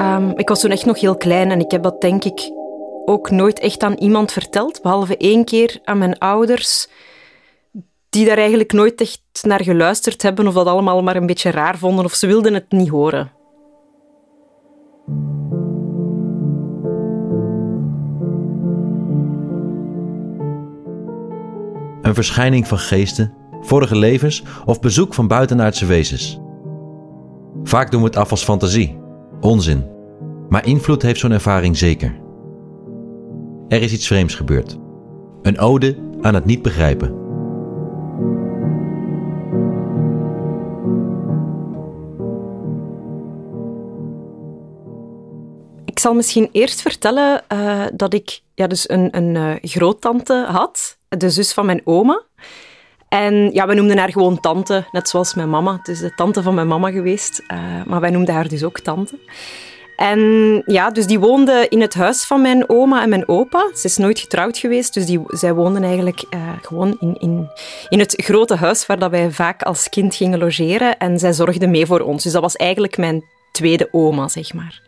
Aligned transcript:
Ehm, 0.00 0.30
ik 0.34 0.48
was 0.48 0.60
toen 0.60 0.70
echt 0.70 0.86
nog 0.86 1.00
heel 1.00 1.16
klein 1.16 1.50
en 1.50 1.60
ik 1.60 1.70
heb 1.70 1.82
dat 1.82 2.00
denk 2.00 2.24
ik 2.24 2.50
ook 3.04 3.30
nooit 3.30 3.58
echt 3.58 3.82
aan 3.82 3.94
iemand 3.94 4.32
verteld, 4.32 4.82
behalve 4.82 5.16
één 5.16 5.44
keer 5.44 5.78
aan 5.84 5.98
mijn 5.98 6.18
ouders, 6.18 6.88
die 8.10 8.26
daar 8.26 8.38
eigenlijk 8.38 8.72
nooit 8.72 9.00
echt 9.00 9.20
naar 9.42 9.62
geluisterd 9.62 10.22
hebben 10.22 10.46
of 10.46 10.54
dat 10.54 10.66
allemaal 10.66 11.02
maar 11.02 11.16
een 11.16 11.26
beetje 11.26 11.50
raar 11.50 11.78
vonden 11.78 12.04
of 12.04 12.14
ze 12.14 12.26
wilden 12.26 12.54
het 12.54 12.70
niet 12.72 12.88
horen. 12.88 13.32
Een 22.02 22.14
verschijning 22.14 22.66
van 22.66 22.78
geesten, 22.78 23.34
vorige 23.60 23.96
levens 23.96 24.42
of 24.64 24.80
bezoek 24.80 25.14
van 25.14 25.28
buitenaardse 25.28 25.86
wezens. 25.86 26.40
Vaak 27.62 27.90
doen 27.90 28.00
we 28.00 28.06
het 28.06 28.16
af 28.16 28.30
als 28.30 28.44
fantasie, 28.44 29.00
onzin. 29.40 29.84
Maar 30.48 30.66
invloed 30.66 31.02
heeft 31.02 31.20
zo'n 31.20 31.32
ervaring 31.32 31.76
zeker. 31.76 32.20
Er 33.68 33.82
is 33.82 33.92
iets 33.92 34.06
vreemds 34.06 34.34
gebeurd. 34.34 34.78
Een 35.42 35.58
ode 35.58 35.96
aan 36.20 36.34
het 36.34 36.44
niet 36.44 36.62
begrijpen. 36.62 37.18
Ik 45.84 45.98
zal 45.98 46.14
misschien 46.14 46.48
eerst 46.52 46.80
vertellen 46.82 47.42
uh, 47.52 47.86
dat 47.94 48.14
ik 48.14 48.40
ja, 48.54 48.66
dus 48.66 48.88
een, 48.88 49.16
een 49.16 49.34
uh, 49.34 49.54
groottante 49.60 50.44
had, 50.48 50.98
de 51.08 51.30
zus 51.30 51.52
van 51.52 51.66
mijn 51.66 51.80
oma. 51.84 52.22
En 53.10 53.50
ja, 53.52 53.66
we 53.66 53.74
noemden 53.74 53.98
haar 53.98 54.10
gewoon 54.10 54.40
tante, 54.40 54.84
net 54.92 55.08
zoals 55.08 55.34
mijn 55.34 55.50
mama. 55.50 55.76
Het 55.76 55.88
is 55.88 55.98
de 55.98 56.14
tante 56.14 56.42
van 56.42 56.54
mijn 56.54 56.66
mama 56.66 56.90
geweest, 56.90 57.42
uh, 57.52 57.58
maar 57.86 58.00
wij 58.00 58.10
noemden 58.10 58.34
haar 58.34 58.48
dus 58.48 58.64
ook 58.64 58.80
tante. 58.80 59.18
En 59.96 60.62
ja, 60.66 60.90
dus 60.90 61.06
die 61.06 61.18
woonde 61.18 61.66
in 61.68 61.80
het 61.80 61.94
huis 61.94 62.24
van 62.24 62.40
mijn 62.40 62.68
oma 62.68 63.02
en 63.02 63.08
mijn 63.08 63.28
opa. 63.28 63.70
Ze 63.74 63.86
is 63.86 63.96
nooit 63.96 64.18
getrouwd 64.18 64.58
geweest, 64.58 64.94
dus 64.94 65.06
die, 65.06 65.20
zij 65.26 65.54
woonden 65.54 65.82
eigenlijk 65.82 66.24
uh, 66.30 66.40
gewoon 66.62 66.96
in, 67.00 67.16
in, 67.18 67.48
in 67.88 67.98
het 67.98 68.14
grote 68.16 68.54
huis 68.54 68.86
waar 68.86 68.98
dat 68.98 69.10
wij 69.10 69.30
vaak 69.30 69.62
als 69.62 69.88
kind 69.88 70.14
gingen 70.14 70.38
logeren. 70.38 70.98
En 70.98 71.18
zij 71.18 71.32
zorgde 71.32 71.66
mee 71.66 71.86
voor 71.86 72.00
ons. 72.00 72.22
Dus 72.22 72.32
dat 72.32 72.42
was 72.42 72.56
eigenlijk 72.56 72.96
mijn 72.96 73.24
tweede 73.52 73.88
oma, 73.90 74.28
zeg 74.28 74.54
maar. 74.54 74.82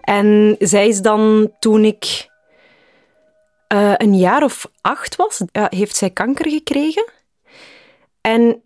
En 0.00 0.56
zij 0.58 0.88
is 0.88 1.00
dan, 1.00 1.50
toen 1.58 1.84
ik 1.84 2.28
uh, 3.74 3.92
een 3.96 4.14
jaar 4.14 4.42
of 4.42 4.70
acht 4.80 5.16
was, 5.16 5.40
uh, 5.52 5.64
heeft 5.68 5.96
zij 5.96 6.10
kanker 6.10 6.50
gekregen. 6.50 7.04
En 8.20 8.62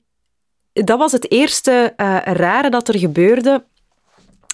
dat 0.73 0.99
was 0.99 1.13
het 1.13 1.31
eerste 1.31 1.95
uh, 1.97 2.17
rare 2.23 2.71
dat 2.71 2.89
er 2.89 2.99
gebeurde 2.99 3.65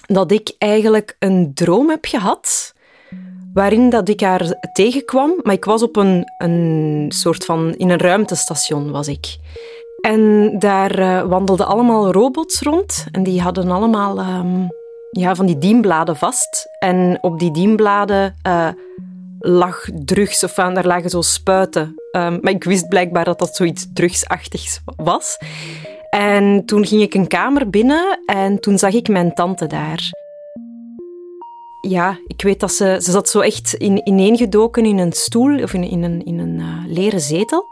dat 0.05 0.31
ik 0.31 0.55
eigenlijk 0.57 1.15
een 1.19 1.51
droom 1.53 1.89
heb 1.89 2.05
gehad 2.05 2.73
waarin 3.53 3.89
dat 3.89 4.09
ik 4.09 4.21
haar 4.21 4.69
tegenkwam, 4.73 5.39
maar 5.43 5.53
ik 5.53 5.65
was 5.65 5.83
op 5.83 5.95
een, 5.95 6.23
een 6.37 7.05
soort 7.09 7.45
van... 7.45 7.73
In 7.73 7.89
een 7.89 7.99
ruimtestation 7.99 8.91
was 8.91 9.07
ik. 9.07 9.37
En 10.01 10.55
daar 10.59 11.27
wandelden 11.27 11.67
allemaal 11.67 12.11
robots 12.11 12.61
rond 12.61 13.05
en 13.11 13.23
die 13.23 13.41
hadden 13.41 13.71
allemaal 13.71 14.19
um, 14.19 14.67
ja, 15.11 15.35
van 15.35 15.45
die 15.45 15.57
dienbladen 15.57 16.15
vast. 16.15 16.67
En 16.79 17.17
op 17.21 17.39
die 17.39 17.51
dienbladen 17.51 18.35
lag 19.47 19.85
drugs, 20.05 20.43
of 20.43 20.59
aan, 20.59 20.73
daar 20.73 20.85
lagen 20.85 21.09
zo 21.09 21.21
spuiten. 21.21 21.93
Um, 22.11 22.37
maar 22.41 22.51
ik 22.51 22.63
wist 22.63 22.87
blijkbaar 22.87 23.25
dat 23.25 23.39
dat 23.39 23.55
zoiets 23.55 23.87
drugsachtigs 23.93 24.79
was. 24.95 25.37
En 26.09 26.65
toen 26.65 26.85
ging 26.85 27.01
ik 27.01 27.13
een 27.13 27.27
kamer 27.27 27.69
binnen 27.69 28.19
en 28.25 28.59
toen 28.59 28.77
zag 28.77 28.93
ik 28.93 29.07
mijn 29.07 29.33
tante 29.33 29.67
daar. 29.67 30.09
Ja, 31.81 32.17
ik 32.27 32.41
weet 32.41 32.59
dat 32.59 32.71
ze... 32.71 32.97
Ze 33.01 33.11
zat 33.11 33.29
zo 33.29 33.39
echt 33.39 33.73
in, 33.73 34.07
ineengedoken 34.07 34.85
in 34.85 34.97
een 34.97 35.13
stoel 35.13 35.61
of 35.63 35.73
in, 35.73 35.83
in 35.83 36.03
een, 36.03 36.25
in 36.25 36.39
een 36.39 36.59
uh, 36.59 36.83
leren 36.87 37.21
zetel. 37.21 37.65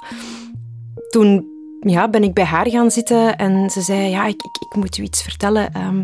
Toen 1.10 1.52
ja, 1.80 2.10
ben 2.10 2.24
ik 2.24 2.34
bij 2.34 2.44
haar 2.44 2.70
gaan 2.70 2.92
zitten 2.92 3.38
en 3.38 3.70
ze 3.70 3.82
zei... 3.82 4.10
Ja, 4.10 4.26
ik, 4.26 4.44
ik, 4.44 4.58
ik 4.70 4.76
moet 4.76 4.98
u 4.98 5.04
iets 5.04 5.24
vertellen. 5.24 5.78
Um, 5.88 6.04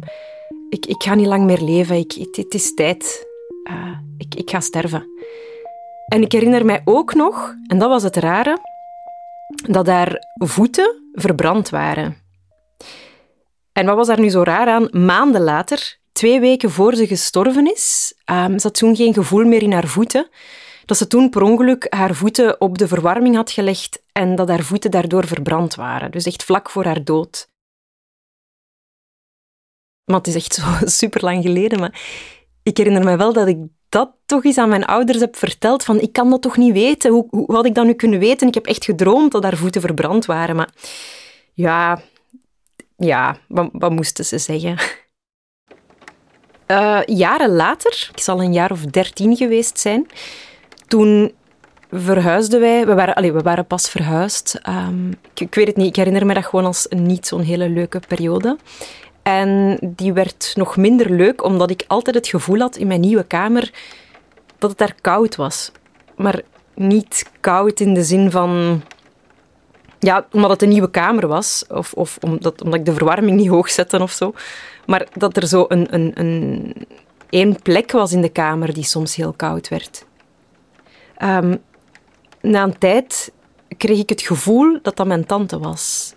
ik, 0.70 0.86
ik 0.86 1.04
ga 1.04 1.16
niet 1.16 1.28
lang 1.28 1.46
meer 1.46 1.62
leven. 1.62 1.96
Ik, 1.96 2.28
het, 2.32 2.54
is 2.54 2.74
tijd. 2.74 3.28
Uh, 3.70 3.98
ik, 4.18 4.36
ik 4.36 4.50
ga 4.50 4.60
sterven. 4.60 5.08
En 6.10 6.22
ik 6.22 6.32
herinner 6.32 6.66
mij 6.66 6.82
ook 6.86 7.14
nog, 7.14 7.56
en 7.68 7.80
dat 7.80 7.90
was 7.90 8.04
het 8.04 8.16
rare, 8.16 8.62
dat 9.68 9.88
haar 9.88 10.26
voeten 10.36 11.10
verbrand 11.12 11.70
waren. 11.70 12.18
En 13.72 13.86
wat 13.86 13.96
was 13.96 14.08
daar 14.08 14.20
nu 14.20 14.30
zo 14.30 14.44
raar 14.44 14.68
aan? 14.68 15.06
Maanden 15.06 15.42
later, 15.42 16.00
twee 16.12 16.40
weken 16.40 16.72
voor 16.72 16.96
ze 16.96 17.08
gestorven 17.08 17.72
is, 17.74 18.14
um, 18.26 18.60
ze 18.60 18.68
had 18.68 18.78
toen 18.78 18.96
geen 18.96 19.14
gevoel 19.14 19.46
meer 19.46 19.62
in 19.62 19.72
haar 19.72 19.88
voeten. 19.88 20.30
Dat 20.86 20.98
ze 20.98 21.08
toen 21.08 21.30
per 21.30 21.42
ongeluk 21.42 21.86
haar 21.90 22.16
voeten 22.16 22.62
op 22.62 22.78
de 22.78 22.88
verwarming 22.88 23.36
had 23.36 23.52
gelegd 23.52 24.04
en 24.12 24.36
dat 24.36 24.50
haar 24.50 24.64
voeten 24.64 24.92
daardoor 24.92 25.28
verbrand 25.28 25.76
waren. 25.76 26.12
Dus 26.12 26.26
echt 26.26 26.44
vlak 26.44 26.70
voor 26.70 26.86
haar 26.86 27.04
dood. 27.04 27.50
Maar 30.06 30.18
het 30.18 30.28
is 30.28 30.36
echt 30.36 30.54
zo 30.54 30.64
super 31.00 31.24
lang 31.24 31.44
geleden. 31.44 31.80
Maar 31.80 32.02
ik 32.64 32.78
herinner 32.78 33.04
me 33.04 33.18
wel 33.18 33.34
dat 33.34 33.48
ik 33.48 33.58
dat 33.90 34.12
toch 34.26 34.44
eens 34.46 34.58
aan 34.58 34.70
mijn 34.70 34.86
ouders 34.86 35.20
heb 35.20 35.36
verteld. 35.36 35.84
Van, 35.84 36.00
ik 36.00 36.14
kan 36.14 36.30
dat 36.30 36.42
toch 36.42 36.58
niet 36.58 36.74
weten? 36.74 37.12
Hoe, 37.12 37.28
hoe 37.30 37.56
had 37.56 37.66
ik 37.66 37.76
dat 37.76 37.86
nu 37.86 37.94
kunnen 37.94 38.20
weten? 38.20 38.48
Ik 38.48 38.54
heb 38.54 38.66
echt 38.66 38.86
gedroomd 38.86 39.32
dat 39.32 39.44
haar 39.44 39.58
voeten 39.58 39.82
verbrand 39.82 40.26
waren. 40.26 40.56
Maar 40.56 40.70
ja, 41.54 42.02
ja, 42.98 43.38
wat, 43.48 43.92
moesten 43.92 44.26
ze 44.26 44.38
zeggen? 44.38 44.78
Uh, 46.68 47.00
jaren 47.06 47.50
later, 47.50 48.10
ik 48.12 48.20
zal 48.20 48.42
een 48.42 48.54
jaar 48.54 48.72
of 48.72 48.86
dertien 48.86 49.36
geweest 49.36 49.80
zijn, 49.80 50.08
toen 50.88 51.34
verhuisden 51.92 52.60
wij. 52.60 52.86
We 52.86 52.94
waren, 52.94 53.16
allez, 53.16 53.32
we 53.32 53.42
waren 53.42 53.66
pas 53.66 53.90
verhuisd. 53.90 54.60
Um, 54.68 55.10
ik, 55.10 55.40
ik, 55.40 55.56
weet 55.56 55.68
het 55.68 55.76
niet, 55.76 55.88
ik 55.88 55.96
herinner 55.96 56.26
me 56.26 56.34
dat 56.34 56.46
gewoon 56.46 56.66
als 56.66 56.88
niet 56.90 57.28
zo'n 57.28 57.42
hele 57.42 57.70
leuke 57.70 58.02
periode. 58.08 58.58
En 59.30 59.78
die 59.82 60.14
werd 60.14 60.54
nog 60.56 60.78
minder 60.78 61.12
leuk, 61.12 61.44
omdat 61.44 61.70
ik 61.70 61.84
altijd 61.88 62.16
het 62.16 62.28
gevoel 62.28 62.60
had 62.60 62.76
in 62.76 62.88
mijn 62.88 63.00
nieuwe 63.00 63.24
kamer 63.24 63.72
dat 64.58 64.70
het 64.70 64.80
daar 64.80 64.96
koud 65.02 65.36
was. 65.36 65.72
Maar 66.16 66.42
niet 66.74 67.32
koud 67.40 67.80
in 67.80 67.94
de 67.94 68.04
zin 68.04 68.32
van 68.32 68.82
ja, 70.00 70.26
omdat 70.32 70.50
het 70.50 70.62
een 70.62 70.70
nieuwe 70.70 70.90
kamer 70.90 71.28
was, 71.28 71.66
of, 71.68 71.94
of 71.94 72.18
omdat, 72.20 72.62
omdat 72.62 72.80
ik 72.80 72.86
de 72.86 72.94
verwarming 72.94 73.38
niet 73.38 73.48
hoog 73.48 73.70
zette 73.70 74.02
of 74.02 74.12
zo. 74.12 74.34
Maar 74.86 75.08
dat 75.14 75.38
er 75.38 75.48
zo 75.48 75.66
een, 75.68 75.94
een, 75.94 76.12
een 76.16 76.74
één 77.30 77.62
plek 77.62 77.92
was 77.92 78.12
in 78.12 78.22
de 78.22 78.30
kamer 78.30 78.74
die 78.74 78.84
soms 78.84 79.16
heel 79.16 79.34
koud 79.34 79.68
werd. 79.68 80.06
Um, 81.24 81.62
na 82.42 82.64
een 82.64 82.78
tijd 82.78 83.32
kreeg 83.78 84.00
ik 84.00 84.10
het 84.10 84.22
gevoel 84.22 84.80
dat 84.82 84.98
dat 84.98 85.08
mijn 85.08 85.26
tante 85.26 85.60
was, 85.60 86.14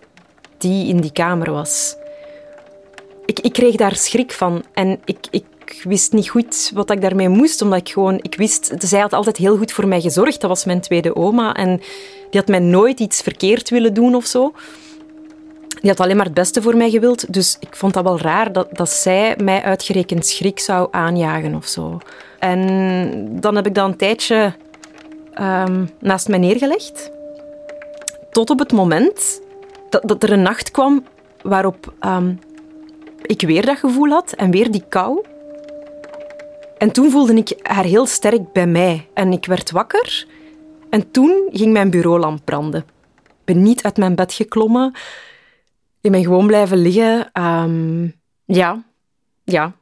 die 0.57 0.87
in 0.87 1.01
die 1.01 1.11
kamer 1.11 1.51
was. 1.51 2.01
Ik, 3.25 3.39
ik 3.39 3.53
kreeg 3.53 3.75
daar 3.75 3.95
schrik 3.95 4.31
van 4.31 4.63
en 4.73 4.99
ik, 5.05 5.17
ik 5.29 5.45
wist 5.83 6.13
niet 6.13 6.29
goed 6.29 6.71
wat 6.73 6.91
ik 6.91 7.01
daarmee 7.01 7.29
moest, 7.29 7.61
omdat 7.61 7.79
ik 7.79 7.89
gewoon, 7.89 8.19
ik 8.21 8.35
wist, 8.35 8.73
zij 8.79 8.99
had 8.99 9.13
altijd 9.13 9.37
heel 9.37 9.57
goed 9.57 9.71
voor 9.71 9.87
mij 9.87 10.01
gezorgd. 10.01 10.41
Dat 10.41 10.49
was 10.49 10.65
mijn 10.65 10.81
tweede 10.81 11.15
oma 11.15 11.53
en 11.53 11.77
die 12.29 12.39
had 12.39 12.47
mij 12.47 12.59
nooit 12.59 12.99
iets 12.99 13.21
verkeerd 13.21 13.69
willen 13.69 13.93
doen 13.93 14.15
of 14.15 14.25
zo. 14.25 14.53
Die 15.81 15.89
had 15.89 15.99
alleen 15.99 16.15
maar 16.15 16.25
het 16.25 16.33
beste 16.33 16.61
voor 16.61 16.77
mij 16.77 16.89
gewild. 16.89 17.33
Dus 17.33 17.57
ik 17.59 17.75
vond 17.75 17.93
dat 17.93 18.03
wel 18.03 18.19
raar 18.19 18.51
dat, 18.51 18.67
dat 18.71 18.89
zij 18.89 19.35
mij 19.43 19.63
uitgerekend 19.63 20.25
schrik 20.25 20.59
zou 20.59 20.87
aanjagen 20.91 21.55
of 21.55 21.67
zo. 21.67 21.97
En 22.39 23.39
dan 23.39 23.55
heb 23.55 23.65
ik 23.65 23.75
dat 23.75 23.87
een 23.87 23.97
tijdje 23.97 24.53
um, 25.41 25.89
naast 25.99 26.27
mij 26.27 26.39
neergelegd. 26.39 27.11
Tot 28.31 28.49
op 28.49 28.59
het 28.59 28.71
moment 28.71 29.41
dat, 29.89 30.01
dat 30.05 30.23
er 30.23 30.31
een 30.31 30.41
nacht 30.41 30.71
kwam 30.71 31.05
waarop 31.41 31.93
um, 32.05 32.39
ik 33.23 33.41
weer 33.41 33.65
dat 33.65 33.77
gevoel 33.77 34.09
had 34.09 34.33
en 34.33 34.51
weer 34.51 34.71
die 34.71 34.83
kou. 34.89 35.25
En 36.77 36.91
toen 36.91 37.11
voelde 37.11 37.33
ik 37.33 37.59
haar 37.61 37.83
heel 37.83 38.05
sterk 38.05 38.51
bij 38.51 38.67
mij. 38.67 39.09
En 39.13 39.31
ik 39.31 39.45
werd 39.45 39.71
wakker 39.71 40.27
en 40.89 41.11
toen 41.11 41.49
ging 41.51 41.73
mijn 41.73 41.89
bureaulamp 41.89 42.45
branden. 42.45 42.85
Ik 43.23 43.45
ben 43.45 43.61
niet 43.63 43.83
uit 43.83 43.97
mijn 43.97 44.15
bed 44.15 44.33
geklommen. 44.33 44.93
Ik 46.01 46.11
ben 46.11 46.23
gewoon 46.23 46.47
blijven 46.47 46.77
liggen. 46.77 47.43
Um, 47.43 48.21
ja, 48.45 48.83
ja. 49.43 49.75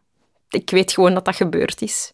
Ik 0.49 0.69
weet 0.69 0.91
gewoon 0.91 1.13
dat 1.13 1.25
dat 1.25 1.35
gebeurd 1.35 1.81
is. 1.81 2.13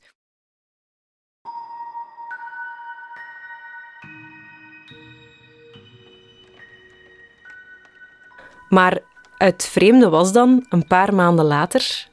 Maar 8.70 9.02
het 9.38 9.66
vreemde 9.66 10.10
was 10.10 10.32
dan, 10.32 10.66
een 10.70 10.88
paar 10.88 11.16
maanden 11.16 11.46
later, 11.46 12.08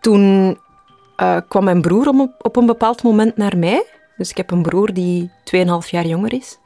toen 0.00 0.58
uh, 1.16 1.36
kwam 1.48 1.64
mijn 1.64 1.80
broer 1.80 2.08
op, 2.38 2.56
een 2.56 2.66
bepaald 2.66 3.02
moment 3.02 3.36
naar 3.36 3.58
mij 3.58 3.84
dus 4.20 4.30
ik 4.30 4.36
heb 4.36 4.50
een 4.50 4.62
broer 4.62 4.92
die 4.92 5.30
2,5 5.56 5.90
jaar 5.90 6.06
jonger 6.06 6.32
is. 6.32 6.58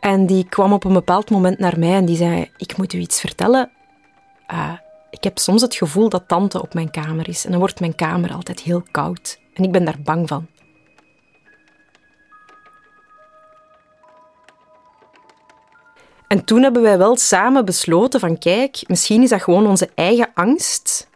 En 0.00 0.26
die 0.26 0.48
kwam 0.48 0.72
op 0.72 0.84
een 0.84 0.92
bepaald 0.92 1.30
moment 1.30 1.58
naar 1.58 1.78
mij 1.78 1.94
en 1.94 2.04
die 2.04 2.16
zei: 2.16 2.50
Ik 2.56 2.76
moet 2.76 2.92
u 2.92 2.98
iets 2.98 3.20
vertellen. 3.20 3.70
Uh, 4.52 4.72
ik 5.10 5.24
heb 5.24 5.38
soms 5.38 5.62
het 5.62 5.74
gevoel 5.74 6.08
dat 6.08 6.28
tante 6.28 6.62
op 6.62 6.74
mijn 6.74 6.90
kamer 6.90 7.28
is 7.28 7.44
en 7.44 7.50
dan 7.50 7.60
wordt 7.60 7.80
mijn 7.80 7.94
kamer 7.94 8.32
altijd 8.32 8.60
heel 8.60 8.82
koud. 8.90 9.40
En 9.54 9.64
ik 9.64 9.72
ben 9.72 9.84
daar 9.84 10.00
bang 10.04 10.28
van. 10.28 10.46
En 16.28 16.44
toen 16.44 16.62
hebben 16.62 16.82
wij 16.82 16.98
wel 16.98 17.16
samen 17.16 17.64
besloten 17.64 18.20
van 18.20 18.38
kijk, 18.38 18.82
misschien 18.86 19.22
is 19.22 19.30
dat 19.30 19.42
gewoon 19.42 19.66
onze 19.66 19.88
eigen 19.94 20.30
angst. 20.34 21.08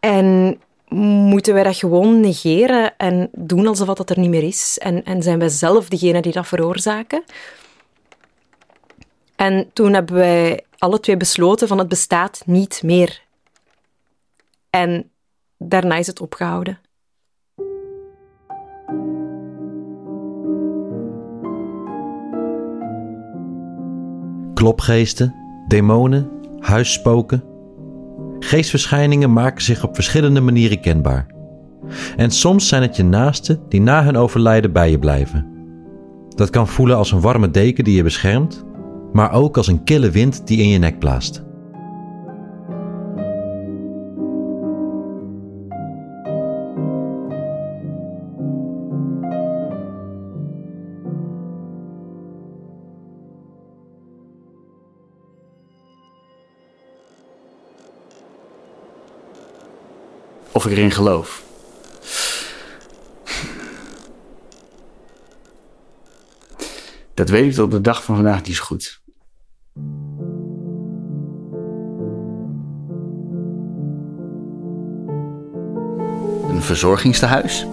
En 0.00 0.60
moeten 0.88 1.54
wij 1.54 1.62
dat 1.62 1.76
gewoon 1.76 2.20
negeren 2.20 2.96
en 2.96 3.28
doen 3.32 3.66
alsof 3.66 3.86
dat 3.86 4.10
er 4.10 4.18
niet 4.18 4.30
meer 4.30 4.42
is? 4.42 4.78
En, 4.78 5.04
en 5.04 5.22
zijn 5.22 5.38
wij 5.38 5.48
zelf 5.48 5.88
degene 5.88 6.20
die 6.20 6.32
dat 6.32 6.46
veroorzaken? 6.46 7.24
En 9.36 9.70
toen 9.72 9.92
hebben 9.92 10.14
wij 10.14 10.64
alle 10.78 11.00
twee 11.00 11.16
besloten 11.16 11.68
van 11.68 11.78
het 11.78 11.88
bestaat 11.88 12.42
niet 12.46 12.82
meer. 12.82 13.22
En 14.70 15.10
daarna 15.58 15.96
is 15.96 16.06
het 16.06 16.20
opgehouden. 16.20 16.78
Klopgeesten, 24.60 25.34
demonen, 25.68 26.30
huisspoken. 26.58 27.42
Geestverschijningen 28.38 29.32
maken 29.32 29.62
zich 29.62 29.84
op 29.84 29.94
verschillende 29.94 30.40
manieren 30.40 30.80
kenbaar. 30.80 31.26
En 32.16 32.30
soms 32.30 32.68
zijn 32.68 32.82
het 32.82 32.96
je 32.96 33.04
naasten 33.04 33.60
die 33.68 33.80
na 33.80 34.04
hun 34.04 34.16
overlijden 34.16 34.72
bij 34.72 34.90
je 34.90 34.98
blijven. 34.98 35.46
Dat 36.28 36.50
kan 36.50 36.68
voelen 36.68 36.96
als 36.96 37.12
een 37.12 37.20
warme 37.20 37.50
deken 37.50 37.84
die 37.84 37.96
je 37.96 38.02
beschermt, 38.02 38.64
maar 39.12 39.32
ook 39.32 39.56
als 39.56 39.66
een 39.66 39.84
kille 39.84 40.10
wind 40.10 40.46
die 40.46 40.58
in 40.58 40.68
je 40.68 40.78
nek 40.78 40.98
blaast. 40.98 41.44
Of 60.52 60.66
ik 60.66 60.72
erin 60.72 60.90
geloof. 60.90 61.42
Dat 67.14 67.28
weet 67.28 67.44
ik 67.44 67.52
tot 67.52 67.70
de 67.70 67.80
dag 67.80 68.04
van 68.04 68.14
vandaag 68.14 68.42
niet 68.42 68.56
zo 68.56 68.64
goed. 68.64 69.00
Een 76.48 76.62
verzorgingstehuis 76.62 77.66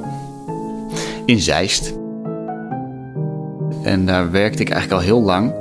in 1.26 1.40
Zeist. 1.40 1.94
En 3.84 4.06
daar 4.06 4.32
werkte 4.32 4.62
ik 4.62 4.70
eigenlijk 4.70 5.02
al 5.02 5.08
heel 5.08 5.22
lang. 5.22 5.54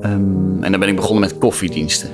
Ehm, 0.00 0.62
en 0.62 0.70
dan 0.70 0.80
ben 0.80 0.88
ik 0.88 0.96
begonnen 0.96 1.20
met 1.20 1.38
koffiediensten. 1.38 2.10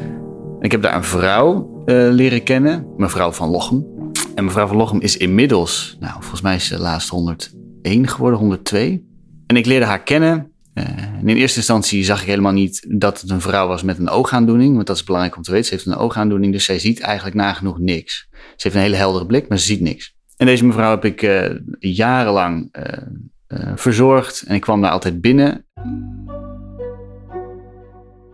En 0.58 0.60
ik 0.60 0.70
heb 0.70 0.82
daar 0.82 0.94
een 0.94 1.04
vrouw 1.04 1.71
leren 1.86 2.42
kennen, 2.42 2.86
mevrouw 2.96 3.32
van 3.32 3.50
Lochem. 3.50 3.86
En 4.34 4.44
mevrouw 4.44 4.66
van 4.66 4.76
Lochem 4.76 5.00
is 5.00 5.16
inmiddels, 5.16 5.96
nou, 6.00 6.12
volgens 6.12 6.40
mij 6.40 6.54
is 6.54 6.66
ze 6.66 6.78
laatst 6.78 7.08
101 7.08 8.08
geworden, 8.08 8.38
102. 8.38 9.04
En 9.46 9.56
ik 9.56 9.66
leerde 9.66 9.86
haar 9.86 10.02
kennen. 10.02 10.52
Uh, 10.74 10.84
in 11.24 11.36
eerste 11.36 11.58
instantie 11.58 12.04
zag 12.04 12.20
ik 12.20 12.26
helemaal 12.26 12.52
niet 12.52 12.86
dat 12.88 13.20
het 13.20 13.30
een 13.30 13.40
vrouw 13.40 13.68
was 13.68 13.82
met 13.82 13.98
een 13.98 14.08
oogaandoening. 14.08 14.74
Want 14.74 14.86
dat 14.86 14.96
is 14.96 15.04
belangrijk 15.04 15.36
om 15.36 15.42
te 15.42 15.50
weten. 15.50 15.66
Ze 15.66 15.74
heeft 15.74 15.86
een 15.86 15.96
oogaandoening, 15.96 16.52
dus 16.52 16.64
zij 16.64 16.78
ziet 16.78 17.00
eigenlijk 17.00 17.36
nagenoeg 17.36 17.78
niks. 17.78 18.28
Ze 18.30 18.38
heeft 18.56 18.74
een 18.74 18.82
hele 18.82 18.96
heldere 18.96 19.26
blik, 19.26 19.48
maar 19.48 19.58
ze 19.58 19.64
ziet 19.64 19.80
niks. 19.80 20.16
En 20.36 20.46
deze 20.46 20.64
mevrouw 20.64 20.90
heb 20.90 21.04
ik 21.04 21.22
uh, 21.22 21.50
jarenlang 21.78 22.68
verzorgd. 23.74 24.44
En 24.46 24.54
ik 24.54 24.60
kwam 24.60 24.80
daar 24.80 24.90
altijd 24.90 25.20
binnen. 25.20 25.66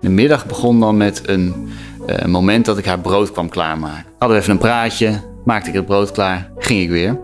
De 0.00 0.08
middag 0.08 0.46
begon 0.46 0.80
dan 0.80 0.96
met 0.96 1.28
een 1.28 1.68
uh, 2.08 2.24
moment 2.24 2.64
dat 2.64 2.78
ik 2.78 2.84
haar 2.84 3.00
brood 3.00 3.32
kwam 3.32 3.48
klaarmaken. 3.48 4.04
Hadden 4.18 4.36
we 4.36 4.42
even 4.42 4.54
een 4.54 4.60
praatje, 4.60 5.20
maakte 5.44 5.68
ik 5.68 5.74
het 5.74 5.86
brood 5.86 6.12
klaar, 6.12 6.50
ging 6.58 6.80
ik 6.82 6.88
weer. 6.88 7.18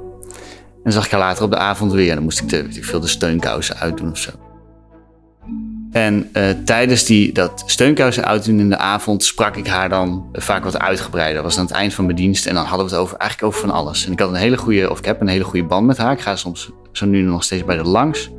En 0.85 0.93
zag 0.93 1.05
ik 1.05 1.11
haar 1.11 1.21
later 1.21 1.45
op 1.45 1.51
de 1.51 1.57
avond 1.57 1.93
weer. 1.93 2.15
Dan 2.15 2.25
moest 2.25 2.41
ik 2.41 2.49
de, 2.49 2.59
ik 2.59 2.85
veel, 2.85 3.01
de 3.01 3.07
steunkousen 3.07 3.77
uitdoen 3.77 4.11
of 4.11 4.19
zo. 4.19 4.31
En 5.93 6.31
uh, 6.33 6.43
tijdens 6.65 7.05
die, 7.05 7.33
dat 7.33 7.63
steunkousen 7.67 8.25
uitdoen 8.25 8.61
in 8.61 8.69
de 8.69 8.79
avond 8.79 9.25
sprak 9.25 9.57
ik 9.57 9.67
haar 9.67 9.89
dan 9.89 10.29
vaak 10.33 10.65
wat 10.65 10.79
uitgebreider. 10.79 11.35
Dat 11.35 11.45
was 11.45 11.59
aan 11.59 11.65
het 11.65 11.75
eind 11.75 11.95
van 11.95 12.05
mijn 12.05 12.17
dienst 12.17 12.47
en 12.47 12.55
dan 12.55 12.65
hadden 12.65 12.87
we 12.87 12.93
het 12.93 13.01
over, 13.01 13.17
eigenlijk 13.17 13.53
over 13.53 13.69
van 13.69 13.79
alles. 13.79 14.07
En 14.07 14.13
ik 14.13 14.19
had 14.19 14.29
een 14.29 14.35
hele 14.35 14.57
goede, 14.57 14.91
of 14.91 14.99
ik 14.99 15.05
heb 15.05 15.21
een 15.21 15.29
hele 15.29 15.45
goede 15.45 15.67
band 15.67 15.87
met 15.87 15.97
haar. 15.97 16.13
Ik 16.13 16.21
ga 16.21 16.37
soms 16.37 16.71
zo 16.93 17.07
nu 17.07 17.21
nog 17.21 17.45
steeds 17.45 17.65
bij 17.65 17.77
de 17.77 17.83
langs. 17.83 18.31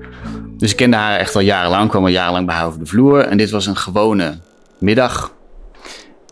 Dus 0.57 0.71
ik 0.71 0.77
kende 0.77 0.97
haar 0.97 1.17
echt 1.17 1.35
al 1.35 1.41
jarenlang, 1.41 1.89
kwam 1.89 2.03
al 2.03 2.09
jarenlang 2.09 2.45
bij 2.45 2.55
haar 2.55 2.65
over 2.65 2.79
de 2.79 2.85
vloer. 2.85 3.19
En 3.19 3.37
dit 3.37 3.49
was 3.49 3.65
een 3.65 3.77
gewone 3.77 4.37
middag 4.79 5.31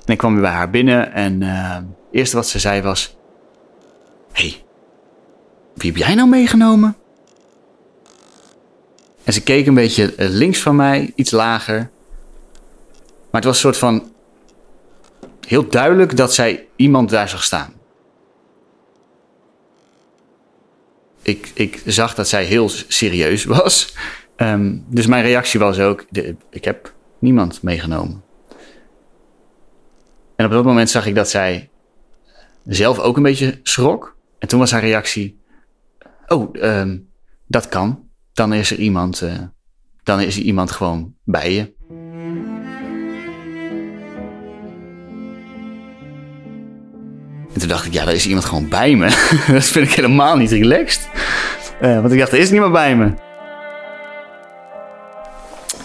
en 0.06 0.14
ik 0.14 0.18
kwam 0.18 0.34
weer 0.34 0.42
bij 0.42 0.52
haar 0.52 0.70
binnen 0.70 1.12
en 1.12 1.42
uh, 1.42 1.76
het 1.76 1.84
eerste 2.12 2.36
wat 2.36 2.48
ze 2.48 2.60
zei 2.60 2.82
was... 2.82 3.16
hey, 4.32 4.64
wie 5.74 5.92
heb 5.92 6.00
jij 6.00 6.16
nou 6.16 6.30
meegenomen? 6.30 6.98
En 9.24 9.34
ze 9.34 9.44
keek 9.44 9.68
een 9.68 9.74
beetje 9.74 10.16
eh, 10.16 10.30
links 10.30 10.62
van 10.62 10.76
mij, 10.76 11.12
iets 11.16 11.32
lager. 11.32 11.78
Maar 13.32 13.42
het 13.42 13.44
was 13.44 13.56
een 13.56 13.62
soort 13.62 13.78
van... 13.78 14.12
Heel 15.48 15.68
duidelijk 15.70 16.18
dat 16.18 16.34
zij 16.34 16.68
iemand 16.76 17.10
daar 17.10 17.30
zag 17.30 17.44
staan. 17.44 17.74
Ik, 21.22 21.52
ik 21.54 21.82
zag 21.86 22.16
dat 22.16 22.28
zij 22.28 22.44
heel 22.44 22.70
serieus 22.70 23.44
was. 23.44 23.96
Um, 24.38 24.86
dus 24.88 25.06
mijn 25.06 25.24
reactie 25.24 25.60
was 25.60 25.80
ook: 25.80 26.06
ik 26.50 26.64
heb 26.64 26.94
niemand 27.20 27.62
meegenomen. 27.62 28.24
En 30.35 30.45
op 30.45 30.51
dat 30.51 30.63
moment 30.63 30.89
zag 30.89 31.06
ik 31.06 31.15
dat 31.15 31.30
zij 31.30 31.69
zelf 32.65 33.00
ook 33.00 33.18
een 33.18 33.24
beetje 33.24 33.59
schrok. 33.63 34.15
En 34.39 34.47
toen 34.47 34.59
was 34.59 34.71
haar 34.71 34.81
reactie: 34.81 35.39
Oh, 36.27 36.56
uh, 36.56 36.91
dat 37.47 37.69
kan. 37.69 38.07
Dan 38.33 38.53
is 38.53 38.71
er 38.71 38.77
iemand, 38.77 39.21
uh, 39.21 39.33
dan 40.03 40.21
is 40.21 40.38
er 40.38 40.41
iemand 40.41 40.71
gewoon 40.71 41.15
bij 41.24 41.53
je. 41.53 41.74
En 47.54 47.59
toen 47.59 47.68
dacht 47.68 47.85
ik, 47.85 47.94
ja, 47.94 48.06
daar 48.06 48.13
is 48.13 48.28
iemand 48.28 48.45
gewoon 48.45 48.69
bij 48.69 48.95
me. 48.95 49.06
dat 49.54 49.63
vind 49.63 49.87
ik 49.87 49.94
helemaal 49.94 50.37
niet 50.37 50.52
relaxed. 50.52 51.09
Uh, 51.81 52.02
want 52.02 52.11
ik 52.11 52.19
dacht, 52.19 52.31
er 52.31 52.40
is 52.40 52.49
niemand 52.49 52.73
bij 52.73 52.95
me. 52.95 53.13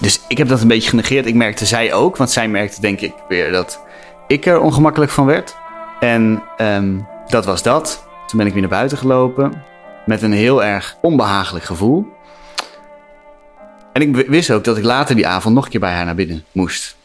Dus 0.00 0.20
ik 0.28 0.38
heb 0.38 0.48
dat 0.48 0.60
een 0.60 0.68
beetje 0.68 0.88
genegeerd. 0.88 1.26
Ik 1.26 1.34
merkte 1.34 1.66
zij 1.66 1.92
ook, 1.92 2.16
want 2.16 2.30
zij 2.30 2.48
merkte 2.48 2.80
denk 2.80 3.00
ik 3.00 3.14
weer 3.28 3.52
dat 3.52 3.86
ik 4.28 4.46
er 4.46 4.60
ongemakkelijk 4.60 5.10
van 5.10 5.26
werd. 5.26 5.56
En 6.00 6.42
um, 6.60 7.06
dat 7.26 7.44
was 7.44 7.62
dat. 7.62 8.06
Toen 8.26 8.38
ben 8.38 8.46
ik 8.46 8.52
weer 8.52 8.60
naar 8.60 8.70
buiten 8.70 8.98
gelopen 8.98 9.62
met 10.06 10.22
een 10.22 10.32
heel 10.32 10.64
erg 10.64 10.96
onbehagelijk 11.00 11.64
gevoel. 11.64 12.16
En 13.92 14.02
ik 14.02 14.28
wist 14.28 14.50
ook 14.50 14.64
dat 14.64 14.76
ik 14.76 14.84
later 14.84 15.14
die 15.14 15.26
avond 15.26 15.54
nog 15.54 15.64
een 15.64 15.70
keer 15.70 15.80
bij 15.80 15.92
haar 15.92 16.04
naar 16.04 16.14
binnen 16.14 16.44
moest. 16.52 16.96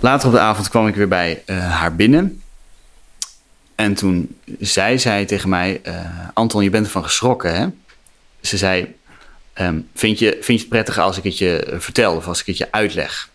Later 0.00 0.28
op 0.28 0.34
de 0.34 0.40
avond 0.40 0.68
kwam 0.68 0.86
ik 0.86 0.94
weer 0.94 1.08
bij 1.08 1.42
uh, 1.46 1.70
haar 1.70 1.94
binnen. 1.94 2.42
En 3.74 3.94
toen 3.94 4.38
zei 4.58 4.98
zij 4.98 5.24
tegen 5.24 5.48
mij: 5.48 5.80
uh, 5.82 5.94
Anton, 6.32 6.62
je 6.62 6.70
bent 6.70 6.86
ervan 6.86 7.04
geschrokken, 7.04 7.54
hè? 7.54 7.68
Ze 8.46 8.56
zei: 8.56 8.94
um, 9.54 9.88
vind, 9.94 10.18
je, 10.18 10.30
vind 10.40 10.46
je 10.46 10.64
het 10.64 10.68
prettig 10.68 10.98
als 10.98 11.16
ik 11.16 11.24
het 11.24 11.38
je 11.38 11.74
vertel 11.78 12.16
of 12.16 12.26
als 12.26 12.40
ik 12.40 12.46
het 12.46 12.56
je 12.56 12.72
uitleg? 12.72 13.28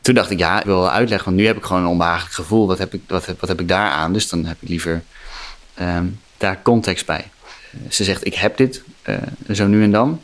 Toen 0.00 0.14
dacht 0.14 0.30
ik, 0.30 0.38
ja, 0.38 0.58
ik 0.58 0.64
wil 0.64 0.78
wel 0.78 0.90
uitleggen, 0.90 1.26
want 1.26 1.36
nu 1.36 1.46
heb 1.46 1.56
ik 1.56 1.64
gewoon 1.64 1.82
een 1.82 1.88
onbehagelijk 1.88 2.34
gevoel. 2.34 2.66
Wat 2.66 2.78
heb 2.78 2.94
ik, 2.94 3.00
wat, 3.06 3.26
wat 3.38 3.48
heb 3.48 3.60
ik 3.60 3.68
daar 3.68 3.90
aan? 3.90 4.12
Dus 4.12 4.28
dan 4.28 4.44
heb 4.44 4.56
ik 4.60 4.68
liever 4.68 5.02
um, 5.80 6.20
daar 6.36 6.62
context 6.62 7.06
bij. 7.06 7.30
Ze 7.88 8.04
zegt, 8.04 8.26
ik 8.26 8.34
heb 8.34 8.56
dit, 8.56 8.82
uh, 9.04 9.16
zo 9.52 9.66
nu 9.66 9.82
en 9.82 9.90
dan. 9.90 10.22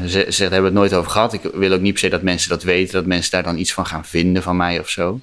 Ze, 0.00 0.08
ze 0.08 0.18
zegt, 0.18 0.38
hebben 0.38 0.60
we 0.60 0.66
het 0.66 0.74
nooit 0.74 0.94
over 0.94 1.10
gehad. 1.10 1.32
Ik 1.32 1.42
wil 1.42 1.72
ook 1.72 1.80
niet 1.80 1.92
per 1.92 2.00
se 2.00 2.08
dat 2.08 2.22
mensen 2.22 2.48
dat 2.48 2.62
weten, 2.62 2.92
dat 2.92 3.06
mensen 3.06 3.30
daar 3.30 3.42
dan 3.42 3.58
iets 3.58 3.72
van 3.72 3.86
gaan 3.86 4.04
vinden 4.04 4.42
van 4.42 4.56
mij 4.56 4.80
of 4.80 4.88
zo. 4.88 5.10
Op 5.10 5.20